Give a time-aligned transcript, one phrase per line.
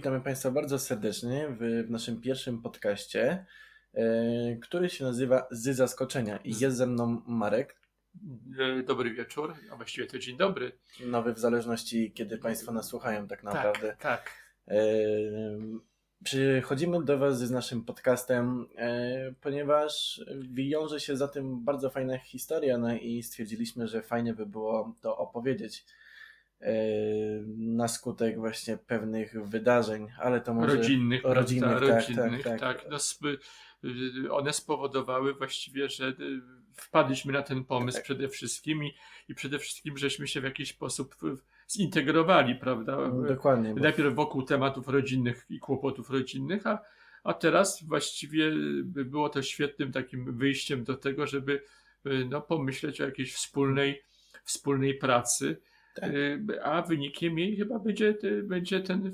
[0.00, 3.46] Witamy Państwa bardzo serdecznie w, w naszym pierwszym podcaście,
[3.94, 6.36] e, który się nazywa Z zaskoczenia.
[6.44, 7.76] I jest ze mną Marek.
[8.58, 10.72] E, Dobry wieczór, a właściwie to dzień dobry.
[11.06, 13.88] Nowy w zależności, kiedy Państwo nas słuchają, tak naprawdę.
[13.88, 14.30] Tak, tak.
[14.68, 14.78] E,
[16.24, 18.66] Przychodzimy do Was z naszym podcastem,
[19.40, 24.96] ponieważ wiąże się za tym bardzo fajna historia, no i stwierdziliśmy, że fajnie by było
[25.00, 25.84] to opowiedzieć
[27.56, 30.76] na skutek właśnie pewnych wydarzeń, ale to może...
[30.76, 31.86] Rodzinnych, rodzinnych, prawda?
[31.86, 32.84] tak, rodzinnych, tak, tak.
[32.90, 33.38] No, sp-
[34.30, 36.14] one spowodowały właściwie, że y,
[36.74, 38.04] wpadliśmy na ten pomysł Tak.
[38.04, 38.94] przede wszystkim i,
[39.28, 41.16] i przede wszystkim żeśmy się w jakiś sposób
[41.70, 43.10] zintegrowali, prawda?
[43.28, 43.74] Dokładnie.
[43.74, 43.80] Bo...
[43.80, 46.78] Najpierw wokół tematów rodzinnych i kłopotów rodzinnych, a,
[47.24, 48.50] a teraz właściwie
[48.82, 51.62] by było to świetnym takim wyjściem do tego, żeby
[52.06, 54.02] y, no, pomyśleć o jakiejś wspólnej,
[54.44, 55.60] wspólnej pracy.
[55.94, 56.10] Tak.
[56.14, 59.12] Y, A wynikiem jej chyba będzie, y, będzie ten,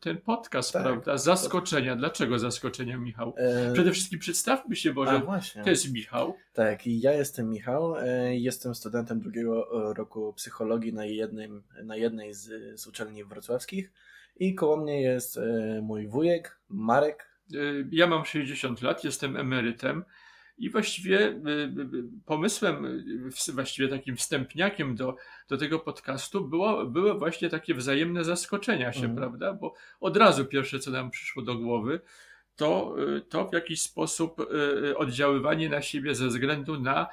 [0.00, 0.82] ten podcast, Tak.
[0.82, 1.16] prawda?
[1.18, 1.96] Zaskoczenia.
[1.96, 3.34] Dlaczego zaskoczenia, Michał?
[3.36, 5.22] E, Przede wszystkim przedstawmy się, Boże.
[5.64, 6.36] To jest Michał.
[6.52, 7.96] Tak, i ja jestem Michał.
[7.98, 13.92] e, Jestem studentem drugiego e, roku psychologii na, jednym, na jednej z, z uczelni wrocławskich.
[14.36, 15.40] I koło mnie jest
[15.82, 17.30] mój wujek, Marek.
[17.54, 20.04] Y, Ja mam 60 lat, jestem emerytem
[20.58, 21.32] i właściwie y,
[21.94, 25.16] y, pomysłem, y, w- właściwie takim wstępniakiem do,
[25.48, 29.16] do tego podcastu było, były właśnie takie wzajemne zaskoczenia się, Mhm.
[29.16, 29.52] prawda?
[29.54, 32.00] Bo od razu pierwsze, co nam przyszło do głowy,
[32.56, 32.96] to,
[33.28, 34.40] to w jakiś sposób
[34.96, 37.06] oddziaływanie na siebie ze względu na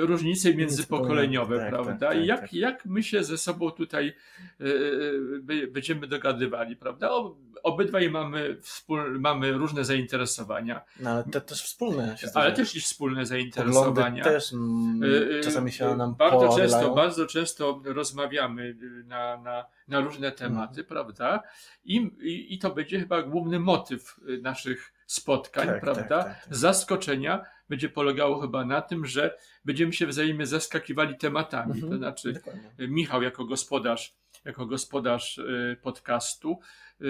[0.00, 1.94] różnice międzypokoleniowe, Tak, prawda?
[2.08, 2.52] tak, I tak, jak, tak.
[2.54, 4.12] jak my się ze sobą tutaj
[4.60, 7.10] y, y, by- będziemy dogadywali, prawda?
[7.10, 12.76] O, obydwaj mamy, wspól, mamy różne zainteresowania, No, ale te też wspólne się ale też
[12.76, 14.24] i wspólne Poglądy zainteresowania.
[14.24, 20.32] też mm, y, czasami się nam bardzo często, bardzo często rozmawiamy na, na, na różne
[20.32, 20.86] tematy, Mhm.
[20.86, 21.42] prawda?
[21.84, 26.02] I, i, I to będzie chyba główny motyw naszych spotkań, Tak, prawda?
[26.24, 26.56] tak, tak, tak.
[26.56, 31.72] Zaskoczenia będzie polegało chyba na tym, że będziemy się wzajemnie zaskakiwali tematami.
[31.72, 32.70] Mhm, To znaczy, Dokładnie.
[32.88, 34.14] Michał jako gospodarz,
[34.44, 36.58] jako gospodarz y, podcastu
[37.00, 37.04] y,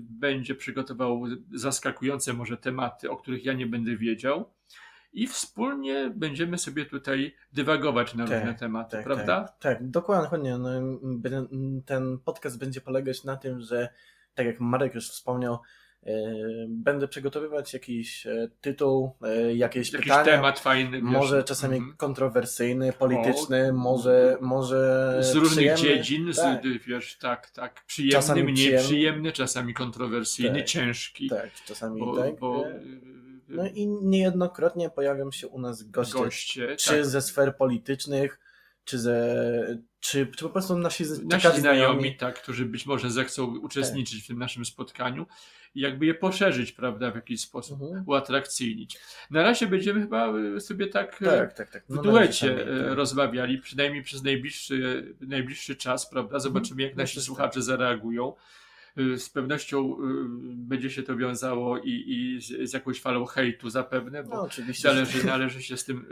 [0.00, 1.22] będzie przygotował
[1.54, 4.50] zaskakujące może tematy, o których ja nie będę wiedział.
[5.12, 9.44] I wspólnie będziemy sobie tutaj dywagować na Tak, różne tematy, Tak, prawda?
[9.44, 10.58] Tak, tak, dokładnie.
[10.58, 10.70] No,
[11.86, 13.88] ten podcast będzie polegać na tym, że
[14.34, 15.58] tak jak Marek już wspomniał, e,
[16.68, 20.24] będę przygotowywać jakiś e, tytuł, e, jakieś Jakiś pytania.
[20.24, 20.90] temat fajny.
[20.90, 21.02] wiesz.
[21.02, 21.96] Może czasami Mhm.
[21.96, 25.82] kontrowersyjny, polityczny, może, może Z różnych przyjemny.
[26.04, 27.84] dziedzin, Tak, z, wiesz, tak, tak.
[27.86, 28.84] Przyjemny, Czasami mniej przyjemny.
[28.86, 31.28] przyjemny, czasami kontrowersyjny, Tak, ciężki.
[31.28, 32.38] tak, czasami bo, tak.
[32.38, 33.00] bo E, y,
[33.48, 38.38] No i niejednokrotnie pojawią się u nas goście, goście, czy tak, ze sfer politycznych,
[38.90, 43.58] czy ze, czy, czy po prostu nasi, nasi czekali znajomi, tak, którzy być może zechcą
[43.58, 44.24] uczestniczyć Tak.
[44.24, 45.26] w tym naszym spotkaniu
[45.74, 48.04] i jakby je poszerzyć, prawda, w jakiś sposób, Mhm.
[48.06, 48.98] uatrakcyjnić.
[49.30, 51.84] Na razie będziemy chyba y, sobie tak, y, Tak, tak, tak.
[51.88, 56.38] w No, duecie na razie y, sami, rozmawiali, przynajmniej przez najbliższy, najbliższy czas, prawda?
[56.38, 58.32] Zobaczymy, jak nasi że słuchacze zareagują.
[59.00, 59.96] Y, Z pewnością y,
[60.54, 64.88] będzie się to wiązało i, i z, z jakąś falą hejtu zapewne, bo No oczywiście.
[64.88, 66.06] Należy, należy się z tym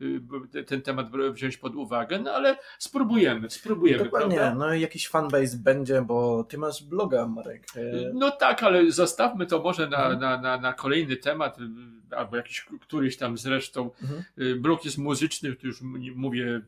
[0.00, 4.58] y, ten temat wziąć pod uwagę, no ale spróbujemy, spróbujemy, Dokładnie, prawda?
[4.66, 7.66] no jakiś fanbase będzie, bo ty masz bloga, Marek.
[8.14, 10.20] No tak, ale zostawmy to może na, Mhm.
[10.20, 11.58] na, na, na kolejny temat,
[12.10, 13.90] albo jakiś któryś tam zresztą.
[14.02, 14.22] Mhm.
[14.62, 15.82] Blok jest muzyczny, tu już
[16.14, 16.60] mówię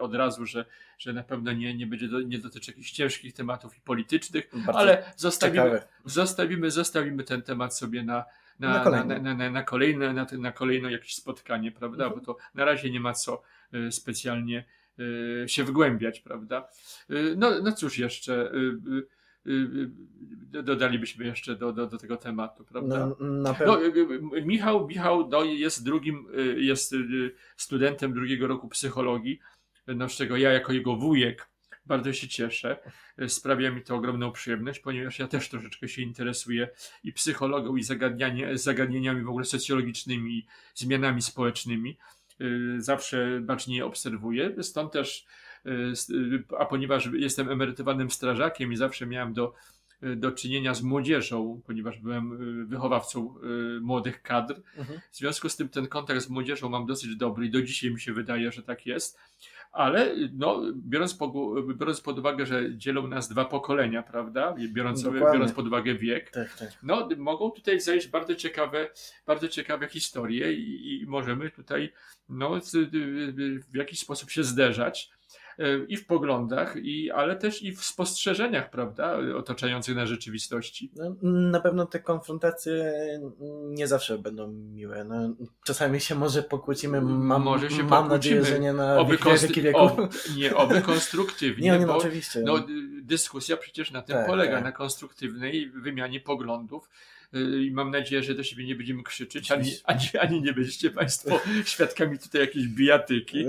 [0.00, 0.64] od razu, że,
[1.00, 4.78] że na pewno nie, nie będzie do, nie dotyczy jakichś ciężkich tematów i politycznych, Bardzo
[4.78, 5.86] ale zostawimy, ciekawe.
[6.04, 8.24] zostawimy, zostawimy ten temat sobie na,
[8.58, 9.20] na, Na kolejne.
[9.20, 12.04] na, na, na kolejne, na, na kolejne jakieś spotkanie, prawda?
[12.04, 12.20] Mhm.
[12.20, 13.42] Bo to na razie nie ma co
[13.74, 14.64] y, specjalnie
[15.44, 16.68] y, się wgłębiać, prawda?
[17.10, 18.52] Y, No, no cóż jeszcze,
[20.62, 22.98] dodalibyśmy jeszcze do, do, do tego tematu, prawda?
[22.98, 23.82] No, na No, pewno.
[23.82, 26.94] y, Michał, Michał no, jest drugim, jest
[27.56, 29.40] studentem drugiego roku psychologii,
[29.86, 31.50] no, z czego ja jako jego wujek
[31.90, 32.76] bardzo się cieszę.
[33.22, 36.68] Y, Sprawia mi to ogromną przyjemność, ponieważ ja też troszeczkę się interesuję
[37.04, 37.82] i psychologią, i
[38.54, 41.98] zagadnieniami w ogóle socjologicznymi, zmianami społecznymi.
[42.40, 45.26] Y, Zawsze bacznie je obserwuję, stąd też,
[45.66, 49.54] y, a ponieważ jestem emerytowanym strażakiem i zawsze miałem do
[50.16, 53.34] do czynienia z młodzieżą, ponieważ byłem wychowawcą
[53.80, 54.62] młodych kadr.
[54.76, 55.00] Mhm.
[55.10, 58.00] W związku z tym ten kontakt z młodzieżą mam dosyć dobry i do dzisiaj mi
[58.00, 59.18] się wydaje, że tak jest.
[59.72, 64.54] Ale no, biorąc, po, biorąc pod uwagę, że dzielą nas dwa pokolenia, prawda?
[64.72, 65.32] Biorąc, Dokładnie.
[65.32, 66.68] biorąc pod uwagę wiek, Tak, tak.
[66.82, 68.88] no, mogą tutaj zajść bardzo ciekawe,
[69.26, 71.92] bardzo ciekawe historie i, i możemy tutaj
[72.28, 72.60] no,
[73.70, 75.10] w jakiś sposób się zderzać.
[75.58, 80.90] E, i w poglądach, i, ale też i w spostrzeżeniach, prawda, otaczających na rzeczywistości.
[80.96, 82.92] No, na pewno te konfrontacje
[83.68, 85.04] nie zawsze będą miłe.
[85.04, 89.62] No, czasami się może pokłócimy, mam, może się mam nadzieję, że nie na oby wieki
[89.62, 89.90] wieków.
[90.36, 92.40] nie, oby konstruktywnie, nie, nie, no, oczywiście.
[92.40, 92.66] No,
[93.02, 94.64] dyskusja przecież na tym tak, polega, tak.
[94.64, 96.88] na konstruktywnej wymianie poglądów,
[97.34, 100.90] Y, i mam nadzieję, że do siebie nie będziemy krzyczeć, ani, ani, ani nie będziecie
[100.90, 103.44] Państwo świadkami tutaj jakiejś bijatyki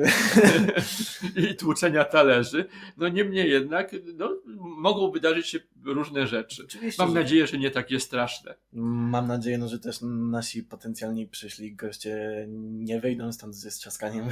[1.51, 2.65] i tłuczenia talerzy.
[2.97, 6.63] No niemniej jednak no, mogą wydarzyć się różne rzeczy.
[6.65, 8.55] Oczywiście, mam nadzieję, że nie takie straszne.
[8.73, 14.29] Mam nadzieję, no, że też nasi potencjalni przyszli goście nie wyjdą stąd ze strzaskaniem.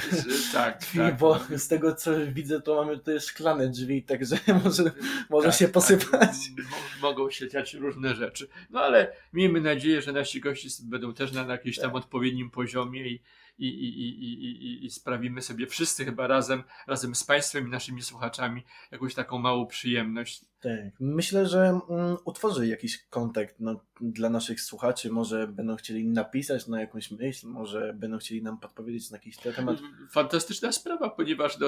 [0.53, 1.17] Tak, tak.
[1.17, 4.91] Bo z tego co widzę, to mamy tutaj szklane drzwi, także może,
[5.29, 5.73] może tak, się tak.
[5.73, 6.29] posypać.
[6.57, 6.65] Tak.
[7.01, 8.47] Mogą się dziać różne rzeczy.
[8.69, 11.95] No ale miejmy nadzieję, że nasi goście będą też na, jakimś tam tak.
[11.95, 13.21] odpowiednim poziomie i,
[13.59, 18.63] i, i, i, i, sprawimy sobie wszyscy chyba razem, razem z Państwem i naszymi słuchaczami
[18.91, 20.45] jakąś taką małą przyjemność.
[20.61, 20.99] Tak.
[20.99, 25.09] Myślę, że mm, utworzy jakiś kontakt no, dla naszych słuchaczy.
[25.09, 29.77] Może będą chcieli napisać na jakąś myśl, może będą chcieli nam podpowiedzieć na jakiś temat.
[30.11, 31.67] Fantastyczna sprawa, ponieważ no,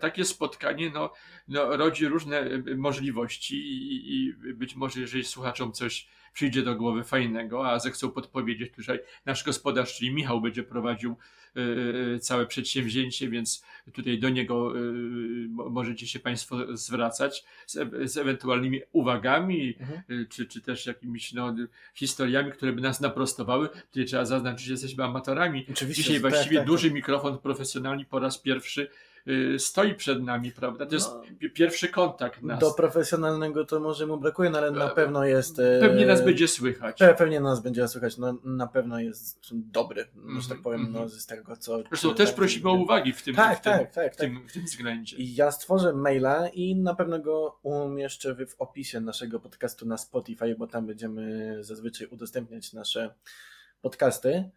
[0.00, 1.12] takie spotkanie no,
[1.48, 2.44] no, rodzi różne
[2.76, 8.72] możliwości i, i być może jeżeli słuchaczom coś przyjdzie do głowy fajnego, a zechcą podpowiedzieć,
[8.72, 11.16] tutaj nasz gospodarz, czyli Michał będzie prowadził
[11.56, 11.60] y,
[12.14, 18.80] y, całe przedsięwzięcie, więc tutaj do niego y, możecie się Państwo zwracać z, z ewentualnymi
[18.92, 20.26] uwagami, mhm.
[20.28, 21.54] czy, czy też jakimiś no,
[21.94, 23.68] historiami, które by nas naprostowały.
[23.68, 25.66] Tutaj trzeba zaznaczyć, że jesteśmy amatorami.
[25.70, 26.94] Oczywiście, Dzisiaj tak, właściwie tak, duży tak.
[26.94, 29.11] mikrofon profesjonalny po raz pierwszy Y,
[29.58, 30.86] stoi przed nami, prawda?
[30.86, 31.10] To jest
[31.42, 32.60] no, pierwszy kontakt nas.
[32.60, 35.58] Do profesjonalnego to może mu brakuje, no ale na pewno jest...
[35.58, 36.98] E, pewnie nas będzie słychać.
[37.18, 40.92] Pewnie nas będzie słychać, no na pewno jest dobry, mm -hmm, że tak powiem, mm
[40.92, 41.00] -hmm.
[41.00, 41.82] no, z tego co...
[41.88, 44.36] Zresztą też tak, prosimy o uwagi w tym, tak, w, tym, tak, tak, w, tym,
[44.36, 44.50] tak.
[44.50, 45.16] w tym względzie.
[45.18, 50.66] Ja stworzę maila i na pewno go umieszczę w opisie naszego podcastu na Spotify, bo
[50.66, 53.14] tam będziemy zazwyczaj udostępniać nasze
[53.82, 54.50] podcasty.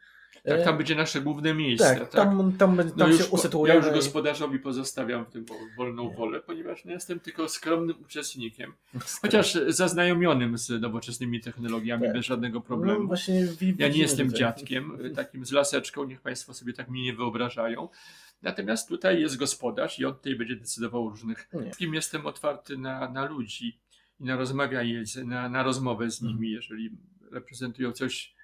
[0.45, 1.95] Tak, tam będzie nasze główne miejsce.
[1.95, 2.12] Tak, tak?
[2.12, 3.80] tam, tam, tam no się usytuujemy.
[3.80, 5.45] Ja już gospodarzowi pozostawiam w tym
[5.77, 8.74] wolną wolę, ponieważ nie jestem tylko skromnym uczestnikiem.
[9.21, 12.13] Chociaż zaznajomionym z nowoczesnymi technologiami tak.
[12.13, 13.00] bez żadnego problemu.
[13.00, 13.47] No, właśnie
[13.77, 14.39] ja nie jestem tutaj.
[14.39, 17.89] dziadkiem, takim z laseczką, niech Państwo sobie tak mnie nie wyobrażają.
[18.42, 21.50] Natomiast tutaj jest gospodarz i on tutaj będzie decydował o różnych.
[21.77, 23.80] Kim jestem otwarty na, na ludzi
[24.19, 26.89] i na rozmawianie, na, na rozmowę z nimi, jeżeli
[27.31, 28.35] reprezentują coś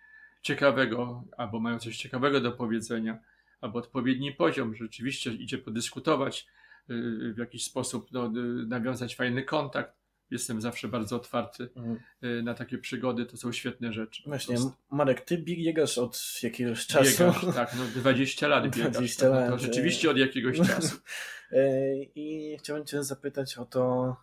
[0.41, 3.19] ciekawego, albo mają coś ciekawego do powiedzenia,
[3.61, 6.47] albo odpowiedni poziom, rzeczywiście idzie podyskutować,
[6.89, 8.31] y, w jakiś sposób no, y,
[8.67, 10.00] nawiązać fajny kontakt.
[10.31, 11.99] Jestem zawsze bardzo otwarty mhm.
[12.23, 14.23] Y, na takie przygody, to są świetne rzeczy.
[14.25, 14.55] Właśnie,
[14.91, 17.23] Marek, ty biegasz od jakiegoś czasu.
[17.23, 18.91] Biegasz, tak, no 20 lat biegasz.
[18.91, 19.49] 20 lat.
[19.49, 20.97] To rzeczywiście od jakiegoś czasu.
[21.53, 24.15] E, I chciałbym cię zapytać o to,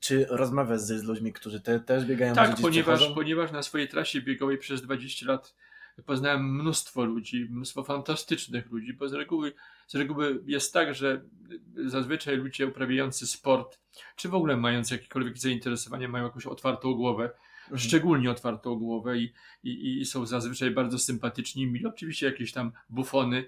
[0.00, 2.34] czy rozmawiasz z ludźmi, którzy te, też biegają?
[2.34, 5.54] Tak, ponieważ, ponieważ na swojej trasie biegowej przez 20 lat
[6.06, 9.52] poznałem mnóstwo ludzi, mnóstwo fantastycznych ludzi, bo z reguły,
[9.86, 11.22] z reguły jest tak, że
[11.86, 13.78] zazwyczaj ludzie uprawiający sport,
[14.16, 17.24] czy w ogóle mający jakiekolwiek zainteresowanie, mają jakąś otwartą głowę,
[17.62, 17.78] mhm.
[17.78, 19.32] szczególnie otwartą głowę i,
[19.64, 21.86] i, i są zazwyczaj bardzo sympatyczni, mili.
[21.86, 23.44] Oczywiście jakieś tam bufony,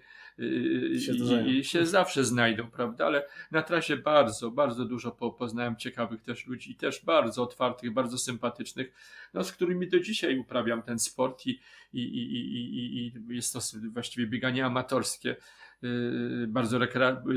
[1.00, 3.06] się i, i, się zawsze znajdą, prawda?
[3.06, 8.94] Ale na trasie bardzo, bardzo dużo poznałem ciekawych też ludzi, też bardzo otwartych, bardzo sympatycznych,
[9.34, 11.60] no, z którymi do dzisiaj uprawiam ten sport i,
[11.93, 13.60] i, i, i, i jest to
[13.93, 15.36] właściwie bieganie amatorskie.
[15.84, 16.79] Y, bardzo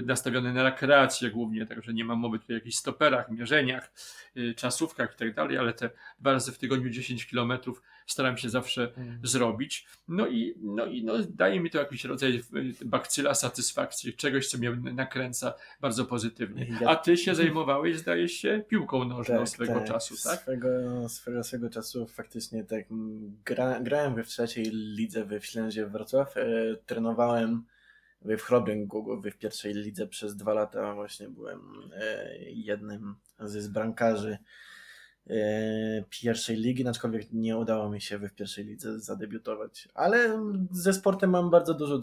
[0.06, 3.92] nastawione na rekreację głównie, także nie mam mowy tutaj o jakichś stoperach, mierzeniach,
[4.38, 8.50] y, czasówkach i tak dalej, ale te dwa razy w tygodniu 10 kilometrów staram się
[8.50, 9.20] zawsze mm.
[9.24, 9.88] zrobić.
[10.08, 14.58] No i, no i no, daje mi to jakiś rodzaj y, bakcyla satysfakcji, czegoś, co
[14.58, 16.68] mnie nakręca bardzo pozytywnie.
[16.88, 19.88] A ty się zajmowałeś, zdaje się, piłką nożną tak, swego tak.
[19.88, 20.42] czasu, tak?
[20.42, 20.70] Swego,
[21.10, 22.86] swego, swego czasu faktycznie tak.
[23.46, 26.44] Gra, grałem we w trzeciej lidze we Ślęzie Wrocław, e,
[26.86, 27.64] trenowałem
[28.22, 31.60] w Chrobrym Głogowy w pierwszej lidze przez dwa lata właśnie byłem
[31.94, 34.38] e, jednym z bramkarzy e,
[36.10, 39.88] pierwszej ligi, aczkolwiek nie udało mi się w pierwszej lidze zadebiutować.
[39.94, 40.40] Ale
[40.72, 42.00] ze sportem mam bardzo dużo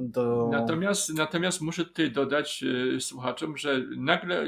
[0.00, 0.48] do.
[0.52, 2.64] Natomiast, natomiast muszę tutaj dodać
[2.96, 4.44] e, słuchaczom, że nagle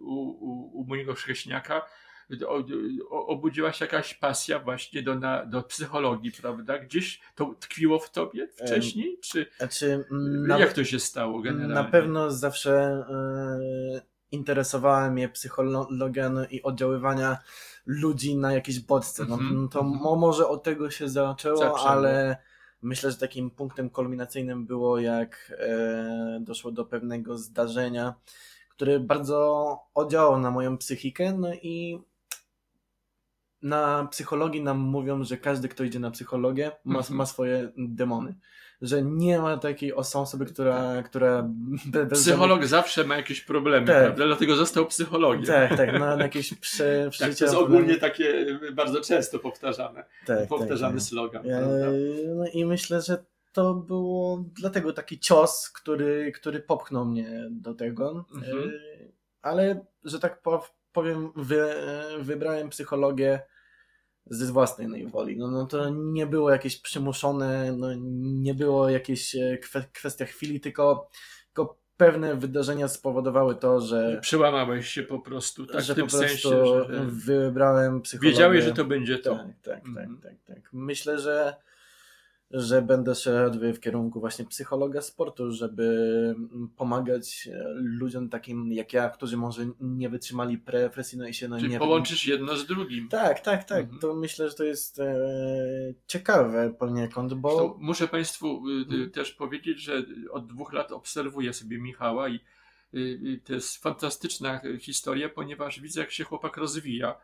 [0.00, 1.82] u, u, u mojego chrześniaka
[3.10, 6.78] obudziła się jakaś pasja właśnie do, na, do psychologii, prawda?
[6.78, 9.18] Gdzieś to tkwiło w tobie wcześniej?
[9.22, 11.74] Czy, znaczy, na, jak to się stało generalnie?
[11.74, 13.04] Na pewno zawsze
[13.96, 17.38] y, interesowała mnie psychologia i oddziaływania
[17.86, 19.24] ludzi na jakieś bodźce.
[19.28, 19.68] No, mm -hmm.
[19.68, 20.16] To -hmm.
[20.16, 21.88] może od tego się zaczęło, zaczęło.
[21.88, 22.36] ale
[22.82, 28.14] Myślę, że takim punktem kulminacyjnym było, jak e, doszło do pewnego zdarzenia,
[28.70, 32.02] które bardzo oddziałało na moją psychikę, no i
[33.62, 37.16] na psychologii nam mówią, że każdy, kto idzie na psychologię, ma, Mhm.
[37.16, 38.34] ma swoje demony.
[38.82, 41.02] Że nie ma takiej osoby, która.
[41.02, 41.42] która
[41.86, 44.04] bez- bez Psycholog zawsze ma jakieś problemy, Tak.
[44.04, 44.26] prawda?
[44.26, 45.46] Dlatego został psychologiem.
[45.46, 48.24] Tak, tak, na, na jakieś prze, Tak, to jest ogólnie takie
[48.68, 50.04] y, bardzo często powtarzane.
[50.26, 51.42] tak, powtarzany tak, slogan.
[51.42, 51.50] tak.
[51.52, 51.86] prawda?
[51.86, 51.90] E,
[52.36, 58.24] No i myślę, że to było dlatego taki cios, który, który popchnął mnie do tego.
[58.34, 58.58] Mhm.
[58.58, 58.72] E,
[59.42, 61.64] Ale, że tak pow- powiem, wy,
[62.20, 63.40] wybrałem psychologię
[64.26, 65.36] ze własnej woli.
[65.36, 67.88] No, no to nie było jakieś przymuszone, no,
[68.42, 71.08] nie było jakieś e, kwe, kwestia chwili, tylko,
[71.46, 76.10] tylko pewne wydarzenia spowodowały to, że, Przełamałeś się po prostu, tak że w tym po
[76.18, 78.30] prostu sensie, że wybrałem psychologię.
[78.30, 79.36] wiedziałeś, że to będzie to.
[79.36, 80.20] Tak, tak, Mhm.
[80.22, 80.72] tak, tak, tak.
[80.72, 81.54] Myślę, że,
[82.50, 86.34] że będę szedł w kierunku właśnie psychologa sportu, żeby
[86.76, 90.58] pomagać e, ludziom takim jak ja, którzy może nie wytrzymali
[90.92, 91.78] presji, no i się no Czyli nie...
[91.78, 93.08] połączysz jedno z drugim.
[93.08, 93.84] Tak, tak, tak.
[93.84, 94.00] Mhm.
[94.00, 95.14] To myślę, że to jest e,
[96.06, 97.56] ciekawe poniekąd, bo...
[97.56, 102.40] To muszę Państwu y, y, też powiedzieć, że od dwóch lat obserwuję sobie Michała i
[102.94, 107.14] y, to jest fantastyczna historia, ponieważ widzę, jak się chłopak rozwija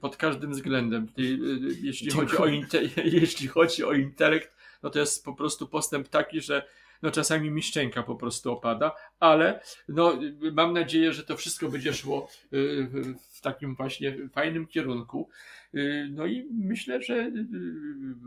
[0.00, 1.06] pod każdym względem.
[1.18, 1.38] Y, y,
[1.82, 2.46] Jeśli chodzi, o
[3.20, 6.66] jeśli chodzi o intelekt, no to jest po prostu postęp taki, że
[7.02, 11.68] no czasami mi szczęka po prostu opada, ale no, y, mam nadzieję, że to wszystko
[11.68, 15.28] będzie szło y, w- takim właśnie fajnym kierunku.
[15.74, 17.32] Y, No i myślę, że y,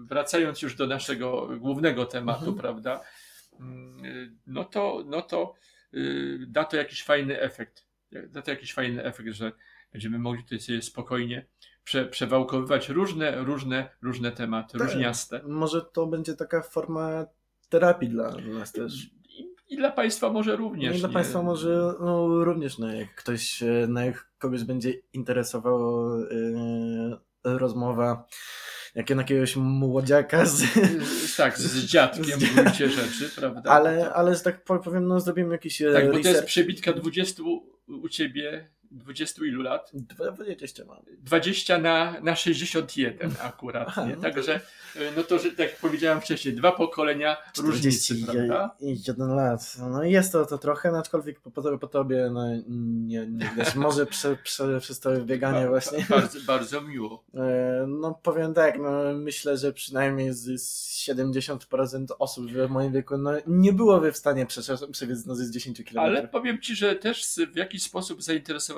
[0.08, 2.58] wracając już do naszego głównego tematu, Mhm.
[2.58, 3.02] prawda,
[3.60, 5.54] mm, y, no to, no to
[5.94, 7.86] y, da to jakiś fajny efekt.
[8.28, 9.52] Da to jakiś fajny efekt, że
[9.92, 11.46] będziemy mogli tutaj sobie spokojnie
[11.84, 14.88] prze, przewałkowywać różne, różne, różne tematy, Tak.
[14.88, 15.42] różniaste.
[15.48, 17.26] Może to będzie taka forma
[17.70, 19.12] terapii dla nas też.
[19.30, 20.96] I, I dla Państwa może również.
[20.96, 21.14] I dla nie?
[21.14, 26.28] Państwa może no, również, no, jak ktoś, no, jak kogoś będzie interesowała e,
[27.44, 28.28] rozmowa
[28.96, 30.64] jak na jakiegoś młodziaka, z,
[31.38, 33.72] Tak, z dziadkiem w gruncie rzeczy, prawda?
[33.72, 37.44] ale, ale że tak powiem, no, zrobimy jakiś e, Tak, bo to jest przebitka 20
[37.88, 39.92] u Ciebie, 20 ilu lat?
[39.94, 40.98] 20 mam.
[41.18, 44.16] 20 na, na 61 akurat, Aha, nie?
[44.16, 44.56] no Także,
[44.96, 48.76] y, no to, że tak jak powiedziałem wcześniej, dwa pokolenia różnicy, prawda?
[48.78, 49.78] 41 lat.
[49.92, 53.76] No jest to, to trochę, no, aczkolwiek po, po, po tobie, no nie, nie widać.
[53.76, 56.06] Może prze, prze, przez to bieganie Ba- właśnie.
[56.10, 57.24] ba- Bardzo, bardzo miło.
[57.36, 63.18] E, No powiem tak, no myślę, że przynajmniej z, z 70% osób w moim wieku
[63.18, 64.46] no, nie byłoby w stanie
[64.92, 65.98] przebiec no, z 10 km.
[66.00, 68.24] Ale powiem Ci, że też w jakiś sposób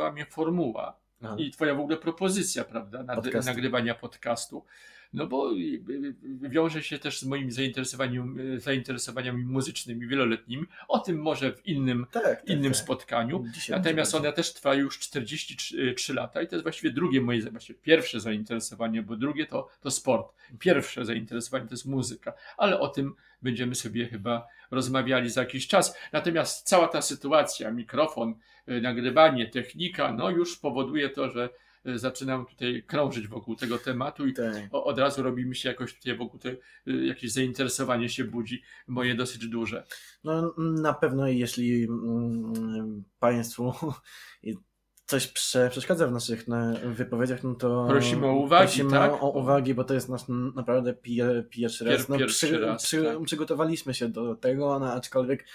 [0.02, 1.00] zainteresowała mnie formuła
[1.38, 4.66] i Twoja w ogóle propozycja, prawda, nad, nagrywania podcastu.
[5.14, 5.56] No bo y,
[6.44, 10.66] y, wiąże się też z moim zainteresowaniem, y, zainteresowaniami muzycznymi wieloletnimi.
[10.88, 12.82] O tym może w innym, tak, tak, innym tak.
[12.82, 13.46] spotkaniu.
[13.54, 17.80] Dzisiaj Natomiast ona też trwa już 43 lata i to jest właściwie drugie moje, właściwie
[17.80, 20.34] pierwsze zainteresowanie, bo drugie to, to sport.
[20.60, 25.98] Pierwsze zainteresowanie to jest muzyka, ale o tym będziemy sobie chyba rozmawiali za jakiś czas.
[26.12, 28.36] Natomiast cała ta sytuacja, mikrofon,
[28.70, 34.28] y, nagrywanie, technika, no już powoduje to, że y, zaczynam tutaj krążyć wokół tego tematu
[34.28, 34.54] i Tak.
[34.72, 39.16] od razu robi mi się jakoś tutaj wokół te, y, jakieś zainteresowanie się budzi, moje
[39.16, 39.84] dosyć duże.
[40.24, 43.74] No na pewno jeśli mm, Państwu
[45.06, 49.24] coś prze, przeszkadza w naszych na, wypowiedziach, no to Prosimy o uwagi, prosimy tak?
[49.24, 50.22] o, uwagi, bo to jest nasz
[50.56, 52.10] naprawdę pier, pierwszy Pier- raz.
[52.10, 53.24] No, pierwszy raz, tak.
[53.26, 55.46] Przygotowaliśmy się do tego, no, aczkolwiek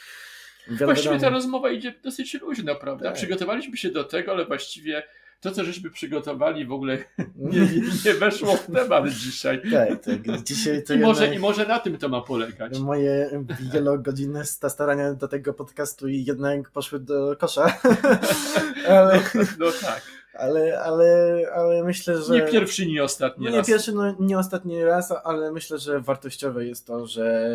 [0.68, 3.04] wiadomo, Właściwie ta rozmowa idzie dosyć luźno, prawda?
[3.04, 3.14] Tak.
[3.14, 5.02] Przygotowaliśmy się do tego, ale właściwie
[5.40, 6.98] to, co żeśmy przygotowali, w ogóle
[7.36, 9.62] nie, nie, nie weszło w temat dzisiaj.
[9.72, 10.42] Tak, tak.
[10.42, 12.78] Dzisiaj to I może, jednak I może na tym to ma polegać.
[12.78, 13.30] moje
[13.72, 17.78] wielogodzinne sta- starania do tego podcastu i jednak poszły do kosza.
[18.88, 19.20] ale,
[19.58, 20.02] No tak.
[20.34, 22.34] ale, ale, ale myślę, że...
[22.34, 23.66] Nie pierwszy, nie ostatni No nie raz.
[23.66, 27.50] pierwszy, no nie ostatni raz, ale myślę, że wartościowe jest to, że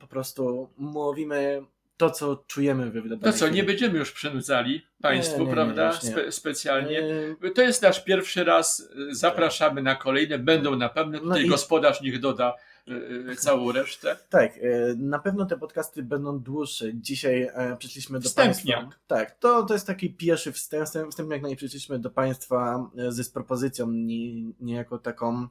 [0.00, 1.62] po prostu mówimy
[1.96, 5.90] to, co czujemy w To danej co, nie będziemy już przynudzali Państwu, nie, nie, prawda?
[6.04, 6.10] nie.
[6.10, 7.02] Spe specjalnie.
[7.44, 8.88] E, To jest nasz pierwszy raz.
[9.10, 10.38] Zapraszamy na kolejne.
[10.38, 11.12] Będą na pewno.
[11.12, 12.54] No Tutaj i- gospodarz niech doda
[12.88, 12.92] y,
[13.32, 14.16] y, całą resztę.
[14.28, 14.52] Tak,
[14.96, 16.94] na pewno te podcasty będą dłuższe.
[16.94, 18.80] Dzisiaj e, przyszliśmy do Wstępniak.
[18.80, 19.00] Państwa.
[19.06, 23.30] Tak, to, to jest taki pierwszy wstęp, wstępniak, no i przyszliśmy do Państwa e, z
[23.30, 25.48] propozycją, nie, niejako taką.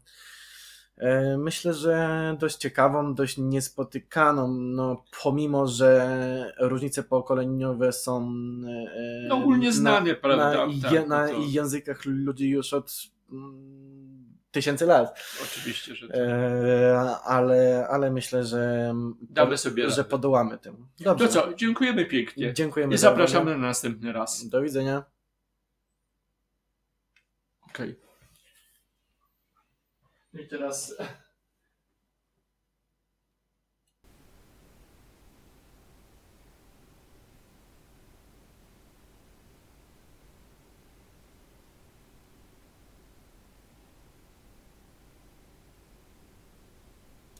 [0.97, 8.21] E, Myślę, że dość ciekawą, dość niespotykaną, no pomimo, że różnice pokoleniowe są
[8.97, 10.65] e, No ogólnie znane, prawda?
[10.67, 12.93] na, Tak, je, na to- językach ludzi już od
[13.31, 14.13] mm,
[14.51, 15.19] tysięcy lat.
[15.43, 16.17] Oczywiście, że tak.
[16.17, 20.09] E, ale, ale myślę, że, Damy sobie że radę.
[20.09, 20.87] podołamy tym.
[20.99, 21.27] Dobrze.
[21.27, 22.53] To co, dziękujemy pięknie.
[22.53, 24.47] Dziękujemy I za zapraszamy na następny raz.
[24.47, 25.03] Do widzenia.
[27.69, 27.95] Okej.
[28.02, 28.02] No
[30.35, 31.22] i